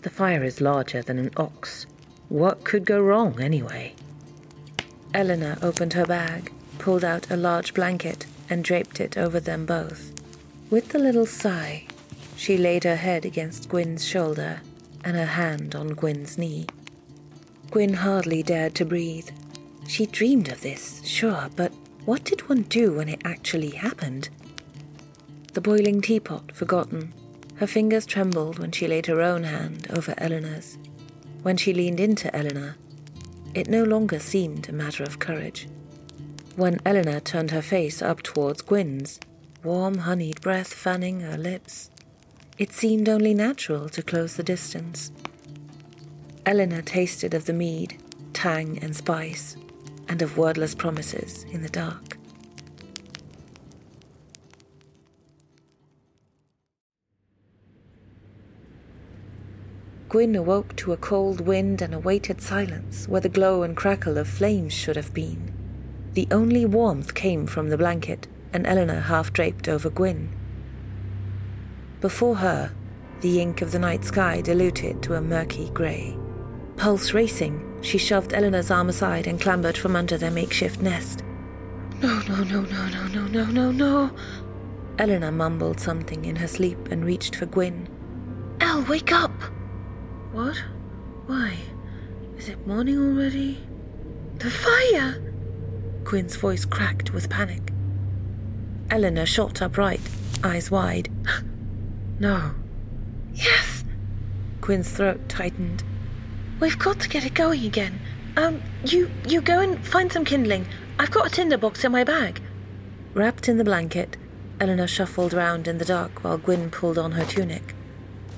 The 0.02 0.10
fire 0.10 0.44
is 0.44 0.62
larger 0.62 1.02
than 1.02 1.18
an 1.18 1.32
ox. 1.38 1.88
What 2.28 2.66
could 2.66 2.86
go 2.86 3.02
wrong, 3.02 3.42
anyway? 3.42 3.96
Eleanor 5.14 5.58
opened 5.62 5.94
her 5.94 6.06
bag, 6.06 6.52
pulled 6.78 7.06
out 7.06 7.32
a 7.32 7.38
large 7.38 7.74
blanket, 7.74 8.26
and 8.50 8.64
draped 8.64 9.00
it 9.00 9.18
over 9.18 9.40
them 9.40 9.66
both. 9.66 10.12
With 10.70 10.94
a 10.94 11.00
little 11.00 11.26
sigh, 11.26 11.86
she 12.36 12.58
laid 12.58 12.84
her 12.84 12.98
head 12.98 13.24
against 13.24 13.70
Gwyn's 13.70 14.06
shoulder 14.06 14.62
and 15.06 15.16
her 15.16 15.26
hand 15.26 15.74
on 15.74 15.90
Gwyn's 15.90 16.38
knee. 16.38 16.68
Gwyn 17.72 17.94
hardly 17.94 18.44
dared 18.44 18.76
to 18.76 18.86
breathe. 18.86 19.30
She 19.88 20.06
dreamed 20.06 20.50
of 20.50 20.62
this, 20.62 21.02
sure, 21.06 21.50
but 21.56 21.72
what 22.06 22.24
did 22.24 22.48
one 22.48 22.62
do 22.64 22.94
when 22.94 23.10
it 23.10 23.22
actually 23.26 23.72
happened? 23.72 24.30
The 25.54 25.62
boiling 25.62 26.02
teapot 26.02 26.56
forgotten, 26.56 27.14
her 27.56 27.68
fingers 27.68 28.06
trembled 28.06 28.60
when 28.60 28.72
she 28.72 28.88
laid 28.88 29.08
her 29.08 29.22
own 29.22 29.44
hand 29.44 29.88
over 29.90 30.14
Eleanor's. 30.18 30.78
When 31.42 31.58
she 31.58 31.74
leaned 31.74 32.00
into 32.00 32.36
Eleanor, 32.36 32.76
it 33.54 33.70
no 33.70 33.84
longer 33.84 34.20
seemed 34.20 34.68
a 34.68 34.74
matter 34.74 35.04
of 35.04 35.20
courage. 35.20 35.68
When 36.56 36.80
Eleanor 36.86 37.20
turned 37.20 37.52
her 37.52 37.62
face 37.62 38.02
up 38.02 38.22
towards 38.22 38.62
Gwyn's, 38.62 39.20
warm 39.64 40.00
honeyed 40.00 40.42
breath 40.42 40.74
fanning 40.74 41.22
her 41.22 41.38
lips, 41.38 41.90
it 42.58 42.72
seemed 42.72 43.10
only 43.10 43.34
natural 43.34 43.90
to 43.90 44.04
close 44.04 44.36
the 44.36 44.44
distance. 44.44 45.12
Eleanor 46.46 46.82
tasted 46.82 47.34
of 47.34 47.46
the 47.46 47.54
mead, 47.54 47.98
tang 48.34 48.78
and 48.80 48.96
spice, 48.96 49.58
and 50.08 50.22
of 50.22 50.38
wordless 50.38 50.76
promises 50.76 51.46
in 51.52 51.62
the 51.62 51.70
dark. 51.70 52.18
Gwyn 60.10 60.36
awoke 60.36 60.76
to 60.78 60.94
a 60.94 60.98
cold 60.98 61.42
wind 61.42 61.82
and 61.82 61.94
a 61.94 62.00
weighted 62.00 62.42
silence 62.42 63.08
where 63.08 63.20
the 63.20 63.28
glow 63.28 63.64
and 63.64 63.76
crackle 63.76 64.18
of 64.18 64.28
flames 64.28 64.72
should 64.72 64.96
have 64.96 65.14
been. 65.14 65.52
The 66.14 66.28
only 66.32 66.66
warmth 66.66 67.14
came 67.14 67.46
from 67.48 67.70
the 67.70 67.78
blanket 67.78 68.28
and 68.54 68.66
Eleanor 68.66 69.02
half 69.02 69.34
draped 69.34 69.68
over 69.68 69.90
Gwyn. 69.90 70.30
Before 72.00 72.38
her, 72.38 72.72
the 73.20 73.42
ink 73.42 73.62
of 73.62 73.74
the 73.74 73.80
night 73.80 74.06
sky 74.06 74.40
diluted 74.40 75.04
to 75.04 75.16
a 75.16 75.22
murky 75.22 75.70
grey. 75.72 76.16
Pulse 76.78 77.14
racing, 77.14 77.80
she 77.82 77.98
shoved 77.98 78.34
Eleanor's 78.34 78.72
arm 78.72 78.90
aside 78.90 79.28
and 79.28 79.40
clambered 79.40 79.78
from 79.78 79.96
under 79.96 80.18
their 80.18 80.32
makeshift 80.32 80.82
nest. 80.82 81.24
No, 82.02 82.20
no, 82.28 82.44
no, 82.44 82.62
no, 82.62 82.88
no, 82.88 83.08
no, 83.08 83.28
no, 83.28 83.46
no, 83.46 83.72
no. 83.72 84.12
Eleanor 85.00 85.32
mumbled 85.32 85.80
something 85.80 86.26
in 86.26 86.36
her 86.38 86.48
sleep 86.48 86.90
and 86.92 87.06
reached 87.06 87.36
for 87.36 87.46
Gwyn. 87.46 87.88
Elle, 88.60 88.84
wake 88.84 89.12
up! 89.12 89.32
What? 90.32 90.58
Why? 91.26 91.58
Is 92.38 92.50
it 92.50 92.68
morning 92.68 92.98
already? 93.00 93.60
The 94.40 94.52
fire! 94.52 95.22
Gwyn's 96.04 96.36
voice 96.36 96.66
cracked 96.66 97.14
with 97.14 97.30
panic. 97.30 97.72
Eleanor 98.90 99.26
shot 99.26 99.62
upright, 99.62 100.02
eyes 100.44 100.70
wide. 100.70 101.10
no. 102.20 102.52
Yes! 103.34 103.84
Gwyn's 104.62 104.92
throat 104.92 105.28
tightened. 105.28 105.84
We've 106.58 106.80
got 106.80 107.02
to 107.02 107.10
get 107.10 107.26
it 107.26 107.34
going 107.34 107.66
again. 107.66 108.00
Um, 108.38 108.62
you 108.86 109.12
you 109.28 109.42
go 109.42 109.60
and 109.60 109.86
find 109.86 110.10
some 110.10 110.24
kindling. 110.24 110.68
I've 110.98 111.12
got 111.12 111.28
a 111.28 111.30
tinder 111.30 111.58
box 111.58 111.84
in 111.84 111.92
my 111.92 112.06
bag. 112.06 112.42
Wrapped 113.14 113.50
in 113.50 113.58
the 113.58 113.66
blanket, 113.66 114.16
Eleanor 114.62 114.88
shuffled 114.88 115.34
round 115.34 115.68
in 115.68 115.80
the 115.80 115.86
dark 115.86 116.24
while 116.24 116.38
Gwyn 116.38 116.72
pulled 116.72 116.98
on 116.98 117.12
her 117.12 117.26
tunic. 117.26 117.76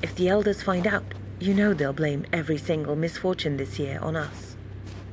If 0.01 0.15
the 0.15 0.29
elders 0.29 0.63
find 0.63 0.87
out, 0.87 1.13
you 1.39 1.53
know 1.53 1.75
they'll 1.75 1.93
blame 1.93 2.25
every 2.33 2.57
single 2.57 2.95
misfortune 2.95 3.57
this 3.57 3.77
year 3.77 3.99
on 4.01 4.15
us. 4.15 4.55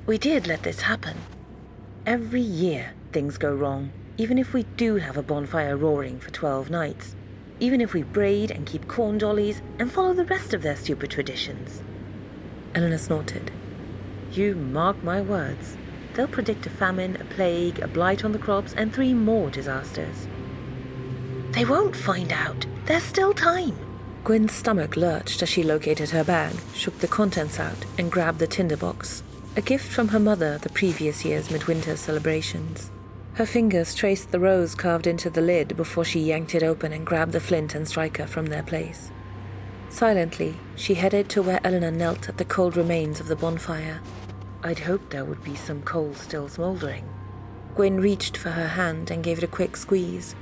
We 0.06 0.16
did 0.16 0.46
let 0.46 0.62
this 0.62 0.80
happen. 0.80 1.18
Every 2.06 2.40
year 2.40 2.94
things 3.12 3.36
go 3.36 3.54
wrong, 3.54 3.92
even 4.16 4.38
if 4.38 4.54
we 4.54 4.62
do 4.78 4.96
have 4.96 5.18
a 5.18 5.22
bonfire 5.22 5.76
roaring 5.76 6.20
for 6.20 6.30
12 6.30 6.70
nights, 6.70 7.16
even 7.60 7.82
if 7.82 7.92
we 7.92 8.02
braid 8.02 8.50
and 8.50 8.64
keep 8.64 8.88
corn 8.88 9.18
dollies 9.18 9.60
and 9.78 9.92
follow 9.92 10.14
the 10.14 10.24
rest 10.24 10.54
of 10.54 10.62
their 10.62 10.76
stupid 10.76 11.10
traditions. 11.10 11.82
Eleanor 12.74 12.98
snorted. 12.98 13.50
You 14.32 14.54
mark 14.56 15.02
my 15.04 15.20
words. 15.20 15.76
They'll 16.14 16.26
predict 16.26 16.66
a 16.66 16.70
famine, 16.70 17.16
a 17.20 17.24
plague, 17.24 17.78
a 17.80 17.88
blight 17.88 18.24
on 18.24 18.32
the 18.32 18.38
crops, 18.38 18.72
and 18.74 18.92
three 18.92 19.14
more 19.14 19.50
disasters. 19.50 20.28
They 21.50 21.64
won't 21.64 21.94
find 21.94 22.32
out. 22.32 22.66
There's 22.86 23.04
still 23.04 23.32
time. 23.32 23.76
Gwyn's 24.24 24.52
stomach 24.52 24.96
lurched 24.96 25.42
as 25.42 25.48
she 25.48 25.62
located 25.62 26.10
her 26.10 26.24
bag, 26.24 26.56
shook 26.74 26.98
the 26.98 27.06
contents 27.06 27.60
out, 27.60 27.84
and 27.98 28.10
grabbed 28.10 28.38
the 28.38 28.46
tinderbox, 28.46 29.22
a 29.56 29.60
gift 29.60 29.92
from 29.92 30.08
her 30.08 30.18
mother 30.18 30.58
the 30.58 30.70
previous 30.70 31.24
year's 31.24 31.50
midwinter 31.50 31.96
celebrations. 31.96 32.90
Her 33.34 33.46
fingers 33.46 33.94
traced 33.94 34.30
the 34.30 34.40
rose 34.40 34.74
carved 34.74 35.06
into 35.06 35.28
the 35.28 35.40
lid 35.40 35.76
before 35.76 36.04
she 36.04 36.20
yanked 36.20 36.54
it 36.54 36.62
open 36.62 36.92
and 36.92 37.04
grabbed 37.04 37.32
the 37.32 37.40
flint 37.40 37.74
and 37.74 37.86
striker 37.86 38.26
from 38.26 38.46
their 38.46 38.62
place. 38.62 39.10
Silently, 39.94 40.56
she 40.74 40.94
headed 40.94 41.28
to 41.28 41.40
where 41.40 41.60
Eleanor 41.62 41.92
knelt 41.92 42.28
at 42.28 42.36
the 42.36 42.44
cold 42.44 42.76
remains 42.76 43.20
of 43.20 43.28
the 43.28 43.36
bonfire. 43.36 44.00
I'd 44.60 44.80
hoped 44.80 45.10
there 45.10 45.24
would 45.24 45.44
be 45.44 45.54
some 45.54 45.82
coal 45.82 46.14
still 46.14 46.48
smouldering. 46.48 47.08
Gwyn 47.76 48.00
reached 48.00 48.36
for 48.36 48.50
her 48.50 48.66
hand 48.66 49.12
and 49.12 49.22
gave 49.22 49.38
it 49.38 49.44
a 49.44 49.46
quick 49.46 49.76
squeeze. 49.76 50.34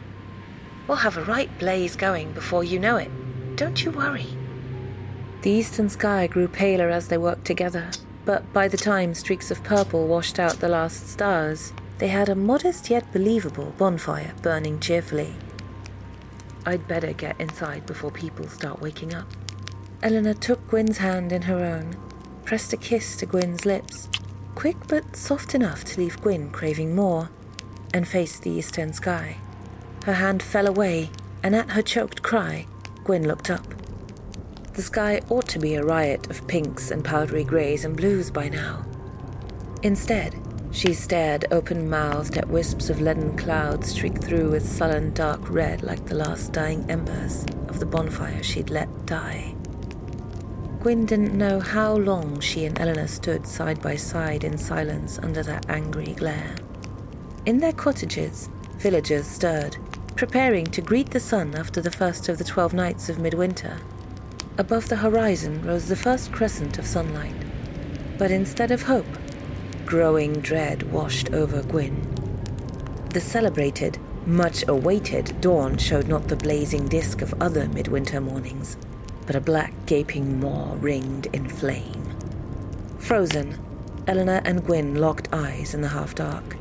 We'll 0.88 0.97
have 0.97 1.19
a 1.19 1.25
right 1.25 1.51
blaze 1.59 1.97
going 1.97 2.33
before 2.33 2.65
you 2.65 2.79
know 2.79 2.97
it. 2.97 3.11
Don't 3.55 3.85
you 3.85 3.91
worry. 3.91 4.29
The 5.43 5.51
eastern 5.51 5.91
sky 5.91 6.27
grew 6.29 6.49
paler 6.49 6.88
as 6.88 7.09
they 7.09 7.19
worked 7.19 7.45
together, 7.45 7.91
but 8.25 8.51
by 8.55 8.69
the 8.69 8.79
time 8.79 9.12
streaks 9.12 9.51
of 9.51 9.62
purple 9.62 10.07
washed 10.07 10.38
out 10.38 10.61
the 10.61 10.69
last 10.71 11.11
stars, 11.11 11.75
they 11.99 12.09
had 12.09 12.31
a 12.31 12.35
modest 12.35 12.88
yet 12.88 13.12
believable 13.12 13.75
bonfire 13.77 14.33
burning 14.41 14.81
cheerfully. 14.81 15.35
I'd 16.65 16.88
better 16.88 17.12
get 17.12 17.38
inside 17.38 17.85
before 17.85 18.11
people 18.11 18.49
start 18.49 18.81
waking 18.81 19.12
up. 19.12 19.27
Eleanor 20.03 20.35
took 20.35 20.67
Gwyn's 20.67 20.99
hand 20.99 21.31
in 21.31 21.43
her 21.43 21.65
own, 21.65 21.95
pressed 22.45 22.73
a 22.73 22.77
kiss 22.77 23.15
to 23.19 23.27
Gwyn's 23.27 23.65
lips, 23.65 24.09
quick 24.57 24.77
but 24.88 25.15
soft 25.15 25.55
enough 25.55 25.85
to 25.85 26.01
leave 26.01 26.21
Gwyn 26.21 26.51
craving 26.51 26.97
more, 26.97 27.31
and 27.95 28.09
faced 28.09 28.43
the 28.43 28.51
eastern 28.51 28.93
sky. 28.93 29.37
Her 30.05 30.15
hand 30.15 30.43
fell 30.43 30.67
away, 30.67 31.11
and 31.45 31.55
at 31.55 31.71
her 31.71 31.83
choked 31.83 32.21
cry, 32.21 32.67
Gwyn 33.05 33.29
looked 33.29 33.49
up. 33.49 33.65
The 34.75 34.83
sky 34.83 35.21
ought 35.29 35.47
to 35.51 35.61
be 35.61 35.77
a 35.77 35.85
riot 35.85 36.29
of 36.31 36.49
pinks 36.49 36.91
and 36.91 37.05
powdery 37.05 37.45
greys 37.45 37.85
and 37.85 37.97
blues 37.97 38.29
by 38.29 38.49
now. 38.49 38.85
Instead, 39.85 40.35
she 40.73 40.95
stared 40.95 41.45
open 41.53 41.88
mouthed 41.88 42.37
at 42.37 42.49
wisps 42.49 42.91
of 42.91 43.01
leaden 43.01 43.37
clouds 43.37 43.91
streaked 43.91 44.25
through 44.25 44.51
with 44.51 44.67
sullen 44.67 45.12
dark 45.12 45.49
red 45.49 45.85
like 45.85 46.07
the 46.07 46.17
last 46.17 46.53
dying 46.53 46.91
embers 46.91 47.45
of 47.69 47.79
the 47.79 47.87
bonfire 47.87 48.43
she'd 48.43 48.71
let 48.71 49.07
die. 49.07 49.55
Gwyn 50.83 51.07
didn't 51.07 51.38
know 51.38 51.61
how 51.61 51.95
long 51.95 52.40
she 52.40 52.64
and 52.64 52.77
Eleanor 52.81 53.07
stood 53.07 53.47
side 53.47 53.81
by 53.81 53.95
side 53.95 54.42
in 54.42 54.59
silence 54.59 55.16
under 55.23 55.40
that 55.45 55.71
angry 55.71 56.12
glare. 56.14 56.57
In 57.47 57.59
their 57.59 57.73
cottages, 57.73 58.51
villagers 58.79 59.29
stirred, 59.29 59.77
preparing 60.16 60.66
to 60.66 60.81
greet 60.81 61.11
the 61.11 61.21
sun 61.21 61.55
after 61.55 61.81
the 61.81 61.92
first 61.92 62.29
of 62.29 62.37
the 62.37 62.42
twelve 62.42 62.75
nights 62.75 63.09
of 63.09 63.21
midwinter. 63.21 63.79
Above 64.59 64.88
the 64.88 64.97
horizon 64.97 65.64
rose 65.64 65.87
the 65.87 65.95
first 65.95 66.33
crescent 66.33 66.79
of 66.81 66.85
sunlight. 66.85 67.37
But 68.18 68.33
instead 68.33 68.73
of 68.73 68.83
hope, 68.83 69.07
growing 69.87 70.33
dread 70.40 70.90
washed 70.90 71.31
over 71.31 71.62
Gwyn. 71.62 72.12
The 73.11 73.21
celebrated, 73.21 74.01
much 74.27 74.64
awaited 74.66 75.40
dawn 75.40 75.79
showed 75.79 76.09
not 76.09 76.27
the 76.27 76.35
blazing 76.35 76.88
disk 76.88 77.23
of 77.23 77.40
other 77.40 77.68
midwinter 77.68 78.21
mornings, 78.21 78.77
but 79.27 79.37
a 79.37 79.41
black 79.41 79.73
gaping 79.87 80.41
maw 80.41 80.77
ringed 80.79 81.27
in 81.33 81.49
flame. 81.49 82.05
Frozen, 82.99 83.59
Eleanor 84.07 84.41
and 84.45 84.65
Gwyn 84.65 84.97
locked 84.97 85.29
eyes 85.33 85.75
in 85.75 85.81
the 85.81 85.89
half 85.89 86.15
dark. 86.15 86.57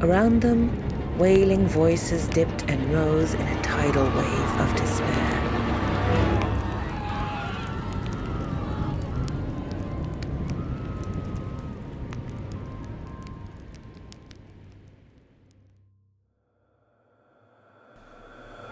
Around 0.00 0.42
them, 0.42 0.70
Wailing 1.18 1.68
voices 1.68 2.26
dipped 2.28 2.64
and 2.70 2.90
rose 2.90 3.34
in 3.34 3.42
a 3.42 3.62
tidal 3.62 4.04
wave 4.04 4.60
of 4.60 4.74
despair. 4.76 5.38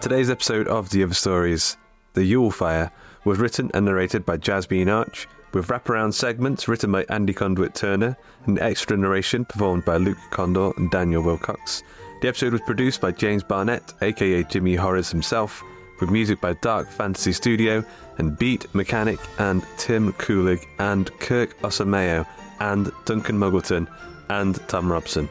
Today's 0.00 0.31
episode 0.31 0.66
of 0.66 0.88
The 0.88 1.03
Other 1.03 1.12
Stories, 1.12 1.76
The 2.20 2.26
Yule 2.26 2.50
Fire, 2.50 2.90
was 3.24 3.38
written 3.38 3.70
and 3.72 3.87
narrated 3.87 4.26
by 4.26 4.37
Jasmine 4.37 4.90
Arch, 4.90 5.26
with 5.54 5.68
wraparound 5.68 6.12
segments 6.12 6.68
written 6.68 6.92
by 6.92 7.06
Andy 7.09 7.33
Conduit 7.33 7.74
Turner 7.74 8.14
and 8.44 8.59
extra 8.59 8.94
narration 8.94 9.46
performed 9.46 9.87
by 9.87 9.96
Luke 9.96 10.18
Kondor 10.30 10.76
and 10.76 10.90
Daniel 10.90 11.22
Willcocks. 11.22 11.83
The 12.20 12.28
episode 12.28 12.52
was 12.52 12.61
produced 12.61 13.00
by 13.00 13.12
James 13.12 13.42
Barnett, 13.42 13.94
aka 14.02 14.44
Jimmy 14.44 14.74
Horrors 14.74 15.11
himself, 15.11 15.62
with 15.98 16.11
music 16.11 16.42
by 16.42 16.52
Dark 16.61 16.90
Fantasy 16.90 17.33
Studio 17.33 17.83
and 18.18 18.38
Beat 18.38 18.70
Mekanik 18.74 19.20
and 19.38 19.64
Tim 19.78 20.12
Kulig 20.12 20.66
and 20.78 21.11
Kirk 21.20 21.59
Osamayo 21.62 22.26
and 22.61 22.92
Duncan 23.06 23.38
Muggleton 23.38 23.88
and 24.28 24.56
Thom 24.68 24.92
Robson. 24.92 25.26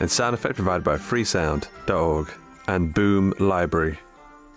And 0.00 0.10
sound 0.10 0.34
effect 0.34 0.56
provided 0.56 0.84
by 0.84 0.98
freesound.org 0.98 2.30
and 2.68 2.92
Boom 2.92 3.32
Library. 3.38 3.98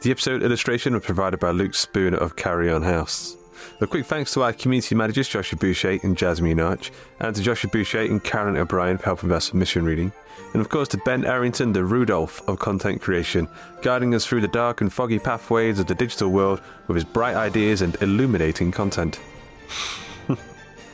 The 0.01 0.11
episode 0.11 0.43
illustration 0.43 0.93
was 0.93 1.03
provided 1.03 1.41
by 1.41 1.51
Luke 1.51 1.75
Spooner 1.75 2.15
of 2.15 2.37
Carrion 2.37 2.83
House. 2.83 3.35
A 3.81 3.87
quick 3.87 4.05
thanks 4.05 4.33
to 4.33 4.43
our 4.43 4.53
community 4.53 4.95
managers 4.95 5.27
Joshua 5.27 5.59
Boucher 5.59 5.99
and 6.03 6.15
Jasmine 6.15 6.61
Arch, 6.61 6.89
and 7.19 7.35
to 7.35 7.41
Joshua 7.41 7.69
Boucher 7.69 8.03
and 8.03 8.23
Karen 8.23 8.55
O'Brien 8.55 8.97
for 8.97 9.03
helping 9.03 9.27
with 9.27 9.43
submission 9.43 9.83
reading. 9.83 10.13
And 10.53 10.61
of 10.61 10.69
course 10.69 10.87
to 10.89 10.97
Ben 10.99 11.25
Errington, 11.25 11.73
the 11.73 11.83
Rudolph 11.83 12.41
of 12.47 12.59
content 12.59 13.01
creation, 13.01 13.49
guiding 13.81 14.15
us 14.15 14.25
through 14.25 14.39
the 14.39 14.47
dark 14.47 14.79
and 14.79 14.91
foggy 14.91 15.19
pathways 15.19 15.79
of 15.79 15.87
the 15.87 15.95
digital 15.95 16.29
world 16.29 16.61
with 16.87 16.95
his 16.95 17.03
bright 17.03 17.35
ideas 17.35 17.81
and 17.81 18.01
illuminating 18.01 18.71
content. 18.71 19.19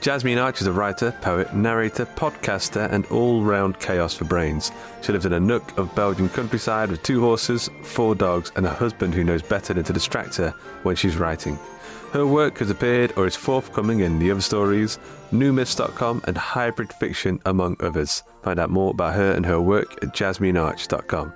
Jasmine 0.06 0.38
Arch 0.38 0.62
is 0.62 0.68
a 0.68 0.72
writer, 0.72 1.12
poet, 1.22 1.56
narrator, 1.56 2.06
podcaster, 2.06 2.88
and 2.91 3.08
all 3.08 3.41
round 3.41 3.80
chaos 3.80 4.13
for 4.13 4.26
brains. 4.26 4.72
She 5.02 5.12
lives 5.12 5.26
in 5.26 5.34
a 5.34 5.39
nook 5.39 5.76
of 5.80 5.96
Belgian 5.96 6.30
countryside 6.30 6.91
with 6.91 7.02
two 7.02 7.22
horses, 7.22 7.72
four 7.82 8.13
dogs, 8.13 8.52
and 8.56 8.68
a 8.68 8.70
husband 8.70 9.15
who 9.15 9.24
knows 9.24 9.41
better 9.41 9.74
than 9.74 9.84
to 9.84 9.94
distract 9.94 10.36
her 10.36 10.52
when 10.84 10.96
she's 10.96 11.18
writing. 11.18 11.58
Her 12.12 12.28
work 12.28 12.60
has 12.60 12.70
appeared 12.70 13.13
or 13.18 13.26
is 13.26 13.36
forthcoming 13.36 14.02
in 14.02 14.20
The 14.20 14.30
Other 14.30 14.41
Stories, 14.41 15.00
newmyths.com, 15.32 16.22
and 16.28 16.38
Hybrid 16.38 16.94
Fiction, 16.94 17.41
among 17.48 17.76
others. 17.80 18.22
Find 18.44 18.60
out 18.60 18.70
more 18.70 18.91
about 18.91 19.15
her 19.15 19.32
and 19.32 19.44
her 19.44 19.60
work 19.60 20.04
at 20.04 20.13
jasminearch.com. 20.13 21.34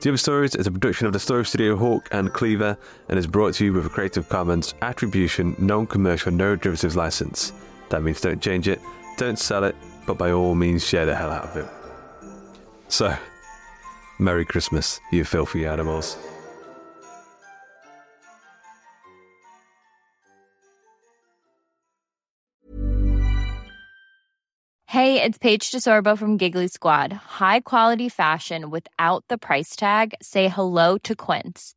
The 0.00 0.10
Other 0.10 0.18
Stories 0.18 0.54
is 0.56 0.66
a 0.66 0.70
production 0.70 1.06
of 1.06 1.14
the 1.14 1.20
Story 1.20 1.46
Studio 1.46 1.74
Hawk 1.74 2.06
and 2.12 2.30
Cleaver 2.34 2.76
and 3.08 3.18
is 3.18 3.26
brought 3.26 3.54
to 3.54 3.64
you 3.64 3.72
with 3.72 3.86
a 3.86 3.88
Creative 3.88 4.28
Commons 4.28 4.74
Attribution 4.82 5.56
Non 5.58 5.86
Commercial 5.86 6.32
No 6.32 6.54
Derivatives 6.54 6.96
license. 6.96 7.54
That 7.94 8.02
means 8.02 8.20
don't 8.20 8.42
change 8.42 8.66
it, 8.66 8.80
don't 9.16 9.38
sell 9.38 9.62
it, 9.62 9.76
but 10.04 10.18
by 10.18 10.32
all 10.32 10.56
means 10.56 10.84
share 10.84 11.06
the 11.06 11.14
hell 11.14 11.30
out 11.30 11.44
of 11.44 11.56
it. 11.56 11.68
So, 12.88 13.16
Merry 14.18 14.44
Christmas, 14.44 14.98
you 15.12 15.22
filthy 15.22 15.64
animals. 15.64 16.16
Hey, 24.88 25.22
it's 25.22 25.38
Paige 25.38 25.70
DeSorbo 25.70 26.18
from 26.18 26.36
Giggly 26.36 26.66
Squad. 26.66 27.12
High 27.12 27.60
quality 27.60 28.08
fashion 28.08 28.70
without 28.70 29.22
the 29.28 29.38
price 29.38 29.76
tag? 29.76 30.14
Say 30.20 30.48
hello 30.48 30.98
to 30.98 31.14
Quince. 31.14 31.76